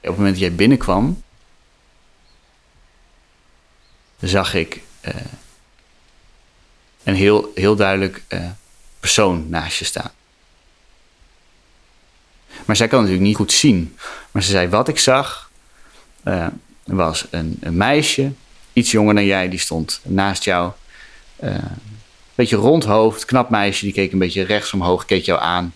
het 0.00 0.16
moment 0.16 0.34
dat 0.34 0.44
jij 0.44 0.54
binnenkwam, 0.54 1.22
zag 4.20 4.54
ik 4.54 4.80
uh, 5.04 5.14
een 7.04 7.14
heel, 7.14 7.52
heel 7.54 7.76
duidelijk 7.76 8.22
uh, 8.28 8.44
persoon 9.00 9.48
naast 9.48 9.78
je 9.78 9.84
staan. 9.84 10.10
Maar 12.64 12.76
zij 12.76 12.88
kan 12.88 12.98
natuurlijk 12.98 13.26
niet 13.26 13.36
goed 13.36 13.52
zien. 13.52 13.96
Maar 14.30 14.42
ze 14.42 14.50
zei: 14.50 14.68
Wat 14.68 14.88
ik 14.88 14.98
zag 14.98 15.50
uh, 16.24 16.46
was 16.84 17.26
een, 17.30 17.58
een, 17.60 17.76
meisje 17.76 18.32
iets 18.72 18.90
jonger 18.90 19.14
dan 19.14 19.24
jij, 19.24 19.48
die 19.48 19.58
stond 19.58 20.00
naast 20.02 20.44
jou. 20.44 20.72
Uh, 21.44 21.54
beetje 22.34 22.56
rond 22.56 22.84
hoofd, 22.84 23.24
knap 23.24 23.50
meisje, 23.50 23.84
die 23.84 23.92
keek 23.92 24.12
een 24.12 24.18
beetje 24.18 24.42
rechts 24.42 24.72
omhoog, 24.72 25.04
keek 25.04 25.24
jou 25.24 25.40
aan. 25.40 25.74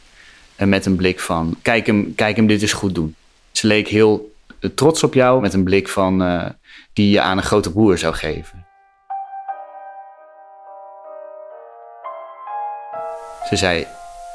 En 0.57 0.69
met 0.69 0.87
een 0.87 0.97
blik 0.97 1.21
van, 1.21 1.57
kijk 1.63 1.87
hem, 1.87 2.15
kijk 2.15 2.37
hem 2.37 2.47
dit 2.47 2.63
eens 2.63 2.73
goed 2.73 2.95
doen. 2.95 3.15
Ze 3.53 3.67
leek 3.67 3.89
heel 3.89 4.35
trots 4.75 5.03
op 5.03 5.15
jou, 5.15 5.41
met 5.41 5.55
een 5.55 5.65
blik 5.65 5.89
van, 5.89 6.23
die 6.95 7.11
je 7.11 7.21
aan 7.21 7.37
een 7.37 7.43
grote 7.43 7.73
broer 7.73 7.99
zou 7.99 8.15
geven. 8.15 8.67
Ze 13.49 13.57
zei, 13.57 13.87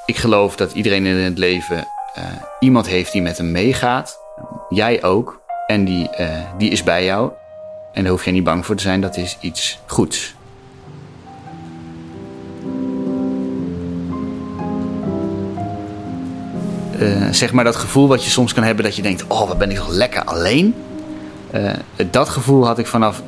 ik 0.06 0.18
geloof 0.18 0.56
dat 0.56 0.72
iedereen 0.72 1.06
in 1.06 1.16
het 1.16 1.38
leven 1.38 1.78
uh, 2.18 2.24
iemand 2.60 2.88
heeft 2.88 3.12
die 3.12 3.22
met 3.22 3.38
hem 3.38 3.52
meegaat. 3.52 4.20
Jij 4.70 5.04
ook. 5.04 5.42
En 5.68 5.86
die, 5.86 6.10
uh, 6.20 6.30
die 6.58 6.70
is 6.70 6.84
bij 6.84 7.06
jou. 7.06 7.32
En 7.94 8.04
daar 8.04 8.12
hoef 8.12 8.26
je 8.26 8.32
niet 8.32 8.44
bang 8.44 8.66
voor 8.66 8.76
te 8.76 8.84
zijn, 8.84 9.02
dat 9.02 9.18
is 9.18 9.38
iets 9.40 9.80
goeds. 9.86 10.36
Uh, 17.00 17.28
zeg 17.32 17.52
maar 17.52 17.64
dat 17.64 17.76
gevoel 17.76 18.08
wat 18.08 18.24
je 18.24 18.30
soms 18.30 18.54
kan 18.54 18.64
hebben 18.64 18.84
dat 18.84 18.96
je 18.96 19.02
denkt: 19.02 19.28
oh, 19.28 19.48
wat 19.48 19.58
ben 19.58 19.70
ik 19.70 19.78
toch 19.78 19.90
lekker 19.90 20.24
alleen. 20.24 20.76
Uh, 21.54 21.72
dat 22.12 22.30
gevoel 22.30 22.66
had 22.66 22.80
ik 22.80 22.88
vanaf 22.88 23.22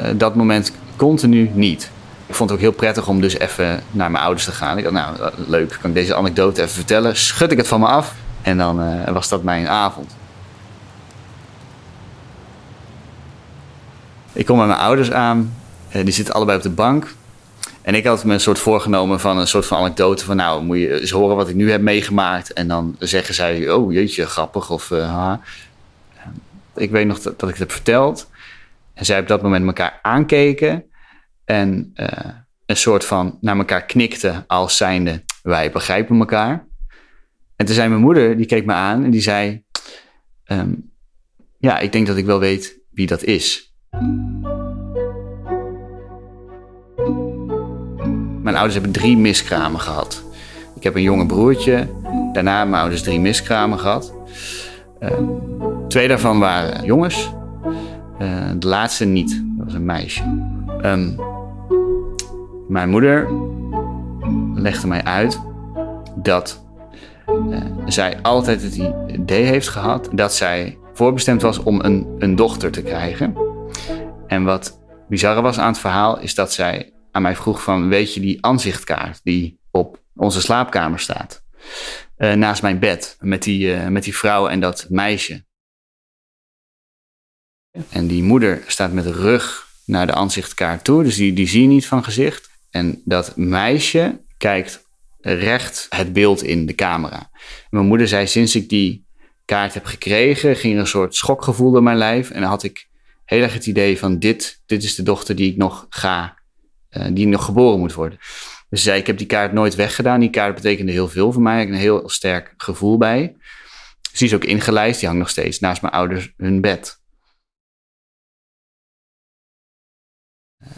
uh, 0.00 0.06
dat 0.16 0.34
moment 0.34 0.72
continu 0.96 1.50
niet. 1.54 1.90
Ik 2.26 2.34
vond 2.34 2.50
het 2.50 2.58
ook 2.58 2.64
heel 2.64 2.74
prettig 2.74 3.08
om 3.08 3.20
dus 3.20 3.38
even 3.38 3.82
naar 3.90 4.10
mijn 4.10 4.24
ouders 4.24 4.44
te 4.44 4.52
gaan. 4.52 4.78
Ik 4.78 4.84
dacht, 4.84 4.94
nou, 4.94 5.32
leuk, 5.46 5.78
kan 5.80 5.90
ik 5.90 5.96
deze 5.96 6.14
anekdote 6.14 6.62
even 6.62 6.74
vertellen? 6.74 7.16
Schud 7.16 7.52
ik 7.52 7.58
het 7.58 7.68
van 7.68 7.80
me 7.80 7.86
af 7.86 8.14
en 8.42 8.58
dan 8.58 9.04
was 9.12 9.28
dat 9.28 9.42
mijn 9.42 9.68
avond. 9.68 10.16
Ik 14.32 14.46
kom 14.46 14.58
met 14.58 14.66
mijn 14.66 14.78
ouders 14.78 15.12
aan. 15.12 15.54
die 15.88 16.10
zitten 16.10 16.34
allebei 16.34 16.56
op 16.56 16.62
de 16.62 16.70
bank. 16.70 17.14
En 17.82 17.94
ik 17.94 18.04
had 18.04 18.24
me 18.24 18.34
een 18.34 18.40
soort 18.40 18.58
voorgenomen 18.58 19.20
van 19.20 19.38
een 19.38 19.46
soort 19.46 19.66
van 19.66 19.78
anekdote 19.78 20.24
van... 20.24 20.36
nou, 20.36 20.64
moet 20.64 20.78
je 20.78 21.00
eens 21.00 21.10
horen 21.10 21.36
wat 21.36 21.48
ik 21.48 21.54
nu 21.54 21.70
heb 21.70 21.80
meegemaakt. 21.80 22.52
En 22.52 22.68
dan 22.68 22.96
zeggen 22.98 23.34
zij, 23.34 23.70
oh 23.70 23.92
jeetje, 23.92 24.26
grappig. 24.26 24.70
Of, 24.70 24.90
uh, 24.90 25.32
Ik 26.74 26.90
weet 26.90 27.06
nog 27.06 27.20
dat, 27.20 27.42
ik 27.42 27.48
het 27.48 27.58
heb 27.58 27.72
verteld. 27.72 28.30
En 28.94 29.04
zij 29.04 29.20
op 29.20 29.28
dat 29.28 29.42
moment 29.42 29.66
elkaar 29.66 29.98
aankeken. 30.02 30.84
En 31.44 31.92
uh, 31.96 32.06
een 32.66 32.76
soort 32.76 33.04
van 33.04 33.38
naar 33.40 33.56
elkaar 33.56 33.84
knikten 33.84 34.44
als 34.46 34.76
zijnde... 34.76 35.24
wij 35.42 35.70
begrijpen 35.70 36.18
elkaar. 36.18 36.66
En 37.56 37.66
toen 37.66 37.74
zei 37.74 37.88
mijn 37.88 38.00
moeder, 38.00 38.36
die 38.36 38.46
keek 38.46 38.64
me 38.64 38.72
aan 38.72 39.04
en 39.04 39.10
die 39.10 39.20
zei... 39.22 39.64
Um, 40.46 40.92
ja, 41.58 41.78
ik 41.78 41.92
denk 41.92 42.06
dat 42.06 42.16
ik 42.16 42.24
wel 42.24 42.38
weet 42.38 42.78
wie 42.90 43.06
dat 43.06 43.22
is. 43.22 43.74
Mijn 48.42 48.56
ouders 48.56 48.74
hebben 48.74 48.92
drie 48.92 49.16
miskramen 49.16 49.80
gehad. 49.80 50.24
Ik 50.76 50.82
heb 50.82 50.94
een 50.94 51.02
jonge 51.02 51.26
broertje. 51.26 51.88
Daarna 52.32 52.50
hebben 52.50 52.70
mijn 52.70 52.82
ouders 52.82 53.02
drie 53.02 53.20
miskramen 53.20 53.78
gehad. 53.78 54.14
Uh, 55.00 55.10
twee 55.90 56.08
daarvan 56.08 56.38
waren 56.38 56.84
jongens. 56.84 57.32
Uh, 58.22 58.50
de 58.56 58.66
laatste 58.66 59.04
niet. 59.04 59.42
Dat 59.56 59.64
was 59.64 59.74
een 59.74 59.84
meisje. 59.84 60.22
Um, 60.84 61.16
mijn 62.68 62.90
moeder 62.90 63.28
legde 64.54 64.86
mij 64.86 65.04
uit 65.04 65.40
dat 66.16 66.64
uh, 67.26 67.58
zij 67.86 68.18
altijd 68.22 68.62
het 68.62 68.74
idee 69.06 69.44
heeft 69.44 69.68
gehad 69.68 70.08
dat 70.12 70.34
zij 70.34 70.78
voorbestemd 70.94 71.42
was 71.42 71.58
om 71.58 71.80
een, 71.80 72.06
een 72.18 72.36
dochter 72.36 72.70
te 72.70 72.82
krijgen. 72.82 73.36
En 74.26 74.44
wat 74.44 74.80
bizarre 75.08 75.40
was 75.40 75.58
aan 75.58 75.70
het 75.72 75.78
verhaal 75.78 76.20
is 76.20 76.34
dat 76.34 76.52
zij 76.52 76.92
aan 77.10 77.22
mij 77.22 77.36
vroeg 77.36 77.62
van, 77.62 77.88
weet 77.88 78.14
je 78.14 78.20
die 78.20 78.46
aanzichtkaart 78.46 79.20
die 79.22 79.58
op 79.70 80.02
onze 80.16 80.40
slaapkamer 80.40 80.98
staat? 80.98 81.42
Uh, 82.18 82.32
naast 82.32 82.62
mijn 82.62 82.78
bed, 82.78 83.16
met 83.20 83.42
die, 83.42 83.76
met 83.76 84.04
die 84.04 84.16
vrouw 84.16 84.48
en 84.48 84.60
dat 84.60 84.86
meisje. 84.88 85.48
En 87.90 88.06
die 88.06 88.22
moeder 88.22 88.62
staat 88.66 88.92
met 88.92 89.06
rug 89.06 89.68
naar 89.84 90.06
de 90.06 90.14
aanzichtkaart 90.14 90.84
toe, 90.84 91.02
dus 91.02 91.16
die, 91.16 91.32
die 91.32 91.48
zie 91.48 91.62
je 91.62 91.68
niet 91.68 91.86
van 91.86 92.04
gezicht. 92.04 92.50
En 92.70 93.02
dat 93.04 93.36
meisje 93.36 94.20
kijkt 94.36 94.88
recht 95.20 95.86
het 95.90 96.12
beeld 96.12 96.42
in 96.42 96.66
de 96.66 96.74
camera. 96.74 97.30
mijn 97.70 97.86
moeder 97.86 98.08
zei, 98.08 98.26
sinds 98.26 98.56
ik 98.56 98.68
die 98.68 99.04
kaart 99.44 99.74
heb 99.74 99.84
gekregen, 99.84 100.56
ging 100.56 100.74
er 100.74 100.80
een 100.80 100.86
soort 100.86 101.14
schokgevoel 101.14 101.70
door 101.70 101.82
mijn 101.82 101.96
lijf. 101.96 102.30
En 102.30 102.40
dan 102.40 102.50
had 102.50 102.62
ik 102.62 102.88
heel 103.24 103.42
erg 103.42 103.52
het 103.52 103.66
idee 103.66 103.98
van, 103.98 104.18
dit, 104.18 104.62
dit 104.66 104.82
is 104.82 104.94
de 104.94 105.02
dochter 105.02 105.36
die 105.36 105.50
ik 105.50 105.56
nog 105.56 105.86
ga 105.88 106.38
uh, 106.90 107.06
die 107.12 107.26
nog 107.26 107.44
geboren 107.44 107.78
moet 107.78 107.94
worden. 107.94 108.18
Dus 108.68 108.82
zei, 108.82 109.00
ik 109.00 109.06
heb 109.06 109.18
die 109.18 109.26
kaart 109.26 109.52
nooit 109.52 109.74
weggedaan. 109.74 110.20
Die 110.20 110.30
kaart 110.30 110.54
betekende 110.54 110.92
heel 110.92 111.08
veel 111.08 111.32
voor 111.32 111.42
mij. 111.42 111.60
Ik 111.60 111.66
heb 111.66 111.74
een 111.74 111.80
heel 111.80 112.08
sterk 112.08 112.54
gevoel 112.56 112.98
bij. 112.98 113.36
Die 114.12 114.26
is 114.26 114.34
ook 114.34 114.44
ingelijst. 114.44 114.98
Die 114.98 115.08
hangt 115.08 115.22
nog 115.22 115.30
steeds 115.30 115.58
naast 115.58 115.82
mijn 115.82 115.94
ouders 115.94 116.32
hun 116.36 116.60
bed. 116.60 116.99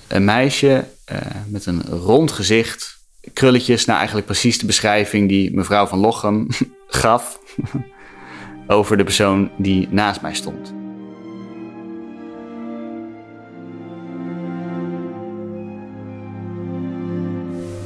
Een 0.09 0.25
meisje 0.25 0.85
uh, 1.13 1.19
met 1.47 1.67
een 1.67 1.83
rond 1.83 2.33
gezicht, 2.33 2.99
krulletjes. 3.33 3.85
Nou, 3.85 3.97
eigenlijk 3.97 4.27
precies 4.27 4.59
de 4.59 4.67
beschrijving 4.67 5.29
die 5.29 5.55
mevrouw 5.55 5.87
van 5.87 5.99
Lochem 5.99 6.47
gaf 6.87 7.39
over 8.67 8.97
de 8.97 9.05
persoon 9.05 9.51
die 9.59 9.89
naast 9.91 10.21
mij 10.21 10.35
stond. 10.35 10.73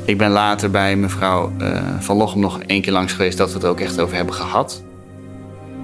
Ik 0.04 0.18
ben 0.18 0.30
later 0.30 0.70
bij 0.70 0.96
mevrouw 0.96 1.52
uh, 1.60 2.00
Van 2.00 2.16
Lochem 2.16 2.40
nog 2.40 2.62
één 2.62 2.82
keer 2.82 2.92
langs 2.92 3.12
geweest 3.12 3.38
dat 3.38 3.48
we 3.48 3.58
het 3.58 3.66
ook 3.66 3.80
echt 3.80 4.00
over 4.00 4.16
hebben 4.16 4.34
gehad. 4.34 4.82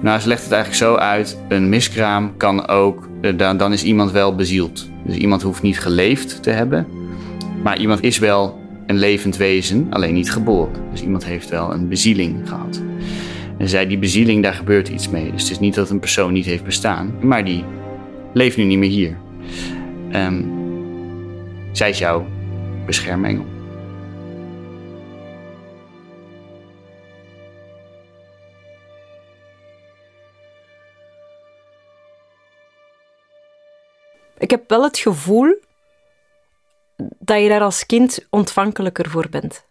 Nou, 0.03 0.19
ze 0.19 0.27
legt 0.27 0.43
het 0.43 0.51
eigenlijk 0.51 0.83
zo 0.83 0.95
uit: 0.95 1.37
een 1.47 1.69
miskraam 1.69 2.37
kan 2.37 2.67
ook, 2.67 3.09
uh, 3.21 3.37
dan, 3.37 3.57
dan 3.57 3.73
is 3.73 3.83
iemand 3.83 4.11
wel 4.11 4.35
bezield. 4.35 4.89
Dus 5.05 5.15
iemand 5.15 5.41
hoeft 5.41 5.61
niet 5.61 5.79
geleefd 5.79 6.43
te 6.43 6.49
hebben, 6.49 6.87
maar 7.63 7.77
iemand 7.79 8.03
is 8.03 8.17
wel 8.17 8.61
een 8.85 8.97
levend 8.97 9.37
wezen, 9.37 9.87
alleen 9.89 10.13
niet 10.13 10.31
geboren. 10.31 10.73
Dus 10.91 11.01
iemand 11.01 11.25
heeft 11.25 11.49
wel 11.49 11.73
een 11.73 11.87
bezieling 11.87 12.49
gehad. 12.49 12.81
En 13.57 13.69
zij, 13.69 13.87
die 13.87 13.97
bezieling, 13.97 14.43
daar 14.43 14.53
gebeurt 14.53 14.89
iets 14.89 15.09
mee. 15.09 15.31
Dus 15.31 15.41
het 15.41 15.51
is 15.51 15.59
niet 15.59 15.75
dat 15.75 15.89
een 15.89 15.99
persoon 15.99 16.33
niet 16.33 16.45
heeft 16.45 16.63
bestaan, 16.63 17.13
maar 17.21 17.45
die 17.45 17.63
leeft 18.33 18.57
nu 18.57 18.63
niet 18.63 18.77
meer 18.77 18.89
hier. 18.89 19.17
Um, 20.15 20.51
zij 21.71 21.89
is 21.89 21.97
jouw 21.97 22.25
beschermengel. 22.85 23.52
Ik 34.43 34.49
heb 34.49 34.69
wel 34.69 34.83
het 34.83 34.97
gevoel 34.97 35.55
dat 36.97 37.41
je 37.41 37.49
daar 37.49 37.61
als 37.61 37.85
kind 37.85 38.27
ontvankelijker 38.29 39.09
voor 39.09 39.29
bent. 39.29 39.65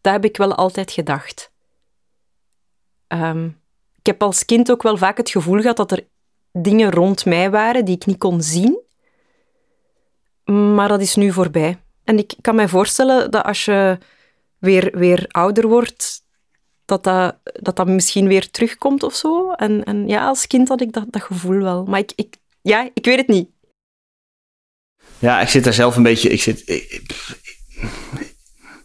Dat 0.00 0.12
heb 0.12 0.24
ik 0.24 0.36
wel 0.36 0.54
altijd 0.54 0.90
gedacht. 0.92 1.52
Um, 3.08 3.60
ik 3.98 4.06
heb 4.06 4.22
als 4.22 4.44
kind 4.44 4.70
ook 4.70 4.82
wel 4.82 4.96
vaak 4.96 5.16
het 5.16 5.30
gevoel 5.30 5.60
gehad 5.60 5.76
dat 5.76 5.92
er 5.92 6.06
dingen 6.52 6.90
rond 6.90 7.24
mij 7.24 7.50
waren 7.50 7.84
die 7.84 7.94
ik 7.94 8.06
niet 8.06 8.18
kon 8.18 8.42
zien. 8.42 8.78
Maar 10.74 10.88
dat 10.88 11.00
is 11.00 11.14
nu 11.14 11.32
voorbij. 11.32 11.78
En 12.04 12.18
ik 12.18 12.34
kan 12.40 12.54
me 12.54 12.68
voorstellen 12.68 13.30
dat 13.30 13.44
als 13.44 13.64
je 13.64 13.98
weer, 14.58 14.98
weer 14.98 15.26
ouder 15.28 15.68
wordt, 15.68 16.24
dat 16.84 17.04
dat, 17.04 17.36
dat 17.42 17.76
dat 17.76 17.86
misschien 17.86 18.26
weer 18.26 18.50
terugkomt 18.50 19.02
of 19.02 19.14
zo. 19.14 19.52
En, 19.52 19.84
en 19.84 20.08
ja, 20.08 20.26
als 20.26 20.46
kind 20.46 20.68
had 20.68 20.80
ik 20.80 20.92
dat, 20.92 21.04
dat 21.08 21.22
gevoel 21.22 21.62
wel. 21.62 21.84
Maar 21.84 21.98
ik, 21.98 22.12
ik, 22.14 22.36
ja, 22.62 22.90
ik 22.94 23.04
weet 23.04 23.18
het 23.18 23.28
niet. 23.28 23.48
Ja, 25.20 25.40
ik 25.40 25.48
zit 25.48 25.64
daar 25.64 25.72
zelf 25.72 25.96
een 25.96 26.02
beetje. 26.02 26.28
Ik, 26.28 26.42
zit, 26.42 26.68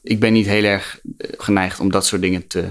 ik, 0.01 0.20
ben 0.20 0.34
niet 0.34 0.46
heel 0.46 0.63
erg 0.63 1.00
geneigd 1.18 1.80
om 1.80 1.92
dat 1.92 2.06
soort 2.06 2.22
dingen 2.22 2.48
te 2.48 2.65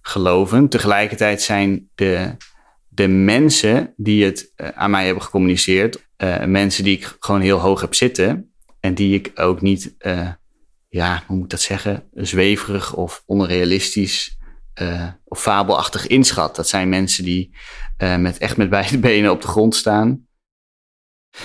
geloven. 0.00 0.68
Tegelijkertijd 0.68 1.42
zijn 1.42 1.88
de, 1.94 2.36
de 2.88 3.08
mensen 3.08 3.94
die 3.96 4.24
het 4.24 4.52
eh, 4.56 4.68
aan 4.68 4.90
mij 4.90 5.04
hebben 5.04 5.22
gecommuniceerd, 5.22 6.06
uh, 6.18 6.44
mensen 6.44 6.84
die 6.84 6.96
ik 6.96 7.16
gewoon 7.18 7.40
heel 7.40 7.58
hoog 7.58 7.80
heb 7.80 7.94
zitten 7.94 8.52
en 8.80 8.94
die 8.94 9.14
ik 9.14 9.30
ook 9.34 9.60
niet, 9.60 9.94
ja, 10.88 11.22
hoe 11.26 11.36
moet 11.36 11.44
ik 11.44 11.50
dat 11.50 11.60
zeggen, 11.60 12.08
zweverig 12.12 12.94
of 12.94 13.22
onrealistisch 13.26 14.38
of 15.24 15.40
fabelachtig 15.40 16.06
inschat. 16.06 16.56
Dat 16.56 16.68
zijn 16.68 16.88
mensen 16.88 17.24
die 17.24 17.54
met, 18.18 18.38
echt 18.38 18.56
met 18.56 18.70
beide 18.70 18.98
benen 19.08 19.30
op 19.30 19.40
de 19.40 19.48
grond 19.48 19.74
staan 19.74 20.26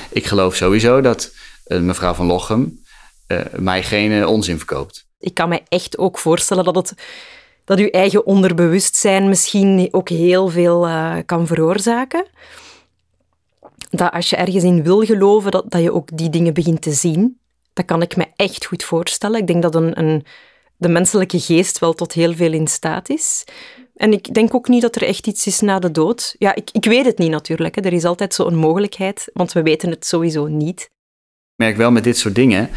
ik 0.10 0.26
geloof 0.26 0.56
sowieso 0.56 1.02
dat 1.02 1.34
uh, 1.68 1.80
mevrouw 1.80 2.14
van 2.14 2.26
Lochem 2.26 2.84
uh, 3.28 3.42
mij 3.56 3.84
geen 3.84 4.12
uh, 4.12 4.28
onzin 4.28 4.58
verkoopt. 4.58 5.08
Ik 5.20 5.34
kan 5.34 5.50
me 5.50 5.62
echt 5.68 5.98
ook 5.98 6.18
voorstellen 6.18 6.64
dat, 6.64 6.76
het, 6.76 6.94
dat 7.66 7.80
uw 7.80 7.90
eigen 7.90 8.26
onderbewustzijn 8.26 9.30
misschien 9.30 9.88
ook 9.92 10.10
heel 10.10 10.48
veel 10.48 10.88
kan 11.26 11.48
veroorzaken. 11.48 12.26
dat 13.90 14.12
als 14.12 14.30
je 14.30 14.36
ergens 14.36 14.64
in 14.64 14.84
wil 14.84 15.06
geloven, 15.06 15.52
dat, 15.52 15.72
dat 15.72 15.82
je 15.82 15.94
ook 15.94 16.18
die 16.18 16.30
dingen 16.30 16.54
begint 16.54 16.82
te 16.82 16.92
zien. 16.92 17.40
Dat 17.74 17.86
kan 17.86 18.02
ik 18.02 18.16
me 18.16 18.28
echt 18.36 18.66
goed 18.66 18.84
voorstellen. 18.84 19.40
Ik 19.40 19.48
denk 19.48 19.62
dat 19.62 19.76
een, 19.76 20.00
een, 20.00 20.26
de 20.78 20.90
menselijke 20.90 21.40
geest 21.40 21.80
wel 21.80 21.94
tot 21.94 22.14
heel 22.14 22.36
veel 22.36 22.54
in 22.54 22.68
staat 22.68 23.10
is. 23.10 23.44
En 24.00 24.14
ik 24.14 24.34
denk 24.34 24.54
ook 24.56 24.68
niet 24.68 24.82
dat 24.82 24.96
er 24.96 25.04
echt 25.04 25.28
iets 25.28 25.48
is 25.48 25.60
na 25.60 25.80
de 25.80 25.92
dood. 25.92 26.36
Ja, 26.38 26.56
ik, 26.56 26.70
ik 26.72 26.86
weet 26.86 27.06
het 27.06 27.18
niet 27.18 27.30
natuurlijk. 27.30 27.76
Hè. 27.76 27.82
Er 27.82 27.94
is 27.94 28.04
altijd 28.04 28.34
zo'n 28.34 28.56
mogelijkheid, 28.56 29.30
want 29.34 29.54
we 29.54 29.62
weten 29.62 29.90
het 29.90 30.06
sowieso 30.06 30.48
niet. 30.48 30.82
Ik 30.82 31.56
merk 31.56 31.78
wel 31.78 31.92
met 31.92 32.04
dit 32.04 32.18
soort 32.18 32.36
dingen, 32.36 32.70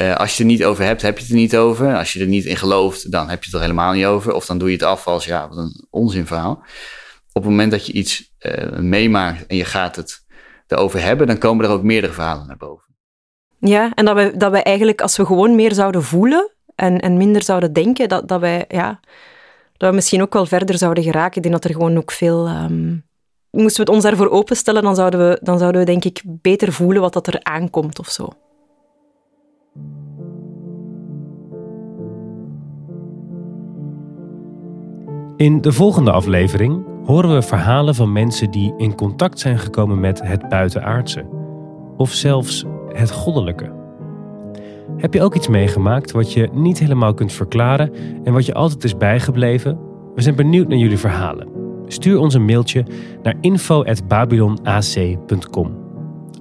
uh, 0.00 0.16
als 0.16 0.36
je 0.36 0.42
het 0.42 0.52
er 0.52 0.56
niet 0.56 0.64
over 0.64 0.84
hebt, 0.84 1.02
heb 1.02 1.16
je 1.16 1.22
het 1.22 1.32
er 1.32 1.38
niet 1.38 1.56
over. 1.56 1.96
Als 1.96 2.12
je 2.12 2.20
er 2.20 2.26
niet 2.26 2.44
in 2.44 2.56
gelooft, 2.56 3.10
dan 3.10 3.28
heb 3.28 3.38
je 3.38 3.44
het 3.44 3.54
er 3.54 3.60
helemaal 3.60 3.92
niet 3.92 4.04
over. 4.04 4.32
Of 4.32 4.46
dan 4.46 4.58
doe 4.58 4.68
je 4.68 4.74
het 4.74 4.82
af 4.82 5.06
als, 5.06 5.24
ja, 5.24 5.48
wat 5.48 5.56
een 5.56 5.86
onzinverhaal. 5.90 6.62
Op 7.32 7.42
het 7.42 7.50
moment 7.50 7.70
dat 7.70 7.86
je 7.86 7.92
iets 7.92 8.32
uh, 8.40 8.78
meemaakt 8.78 9.46
en 9.46 9.56
je 9.56 9.64
gaat 9.64 9.96
het 9.96 10.24
erover 10.66 11.02
hebben, 11.02 11.26
dan 11.26 11.38
komen 11.38 11.64
er 11.64 11.70
ook 11.70 11.82
meerdere 11.82 12.12
verhalen 12.12 12.46
naar 12.46 12.56
boven. 12.56 12.94
Ja, 13.58 13.92
en 13.94 14.04
dat 14.04 14.16
we, 14.16 14.36
dat 14.36 14.50
we 14.50 14.62
eigenlijk, 14.62 15.00
als 15.00 15.16
we 15.16 15.26
gewoon 15.26 15.54
meer 15.54 15.74
zouden 15.74 16.02
voelen 16.02 16.50
en, 16.74 17.00
en 17.00 17.16
minder 17.16 17.42
zouden 17.42 17.72
denken, 17.72 18.08
dat, 18.08 18.28
dat 18.28 18.40
wij, 18.40 18.64
ja, 18.68 19.00
dat 19.76 19.88
we 19.88 19.94
misschien 19.94 20.22
ook 20.22 20.32
wel 20.32 20.46
verder 20.46 20.78
zouden 20.78 21.04
geraken. 21.04 21.36
Ik 21.36 21.42
denk 21.42 21.54
dat 21.54 21.64
er 21.64 21.76
gewoon 21.76 21.96
ook 21.96 22.10
veel... 22.10 22.48
Um, 22.48 23.04
moesten 23.50 23.84
we 23.84 23.90
het 23.90 24.00
ons 24.00 24.02
daarvoor 24.02 24.30
openstellen, 24.30 24.82
dan 24.82 24.94
zouden 24.94 25.28
we, 25.28 25.38
dan 25.42 25.58
zouden 25.58 25.80
we 25.80 25.86
denk 25.86 26.04
ik 26.04 26.22
beter 26.24 26.72
voelen 26.72 27.02
wat 27.02 27.12
dat 27.12 27.26
er 27.26 27.40
aankomt 27.42 27.98
of 27.98 28.08
zo. 28.08 28.28
In 35.36 35.60
de 35.60 35.72
volgende 35.72 36.10
aflevering 36.10 36.84
horen 37.04 37.34
we 37.34 37.42
verhalen 37.42 37.94
van 37.94 38.12
mensen 38.12 38.50
die 38.50 38.74
in 38.76 38.94
contact 38.94 39.38
zijn 39.38 39.58
gekomen 39.58 40.00
met 40.00 40.22
het 40.22 40.48
buitenaardse, 40.48 41.26
of 41.96 42.12
zelfs 42.12 42.64
het 42.92 43.10
goddelijke. 43.10 43.83
Heb 44.96 45.14
je 45.14 45.22
ook 45.22 45.34
iets 45.34 45.48
meegemaakt 45.48 46.10
wat 46.10 46.32
je 46.32 46.48
niet 46.52 46.78
helemaal 46.78 47.14
kunt 47.14 47.32
verklaren 47.32 47.92
en 48.24 48.32
wat 48.32 48.46
je 48.46 48.54
altijd 48.54 48.84
is 48.84 48.96
bijgebleven? 48.96 49.78
We 50.14 50.22
zijn 50.22 50.36
benieuwd 50.36 50.68
naar 50.68 50.78
jullie 50.78 50.98
verhalen. 50.98 51.48
Stuur 51.86 52.18
ons 52.18 52.34
een 52.34 52.44
mailtje 52.44 52.86
naar 53.22 53.34
info@babylonac.com. 53.40 55.82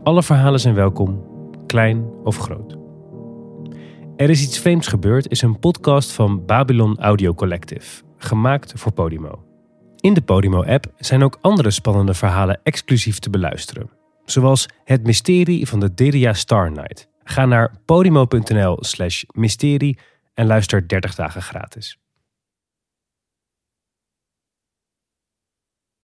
Alle 0.04 0.24
verhalen 0.24 0.60
zijn 0.60 0.76
welkom, 0.76 1.24
klein 1.66 2.06
of 2.24 2.38
groot. 2.38 2.78
Er 4.16 4.30
is 4.30 4.44
iets 4.44 4.60
vreemds 4.60 4.88
gebeurd 4.88 5.32
is 5.32 5.42
een 5.42 5.60
podcast 5.60 6.12
van 6.12 6.46
Babylon 6.46 7.00
Audio 7.00 7.34
Collective 7.34 8.04
gemaakt 8.18 8.74
voor 8.76 8.92
Podimo. 8.92 9.44
In 10.00 10.14
de 10.14 10.22
Podimo-app 10.22 10.86
zijn 10.98 11.24
ook 11.24 11.38
andere 11.42 11.72
spannende 11.72 12.14
verhalen 12.14 12.60
exclusief 12.64 13.20
te 13.20 13.30
beluisteren. 13.30 13.90
Zoals 14.26 14.68
Het 14.84 15.04
Mysterie 15.04 15.68
van 15.68 15.80
de 15.80 15.94
Deria 15.94 16.34
Star 16.34 16.72
Night. 16.72 17.12
Ga 17.24 17.46
naar 17.46 17.72
podimo.nl 17.86 18.78
slash 18.80 19.24
mysterie 19.32 20.00
en 20.34 20.46
luister 20.46 20.88
30 20.88 21.16
dagen 21.16 21.42
gratis. 21.42 21.98